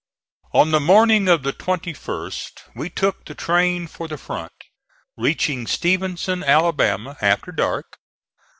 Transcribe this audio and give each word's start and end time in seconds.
On 0.51 0.71
the 0.71 0.79
morning 0.79 1.27
of 1.27 1.43
the 1.43 1.53
21st 1.53 2.61
we 2.75 2.89
took 2.89 3.23
the 3.23 3.35
train 3.35 3.85
for 3.85 4.07
the 4.07 4.17
front, 4.17 4.51
reaching 5.15 5.67
Stevenson 5.67 6.43
Alabama, 6.43 7.17
after 7.21 7.51
dark. 7.51 7.99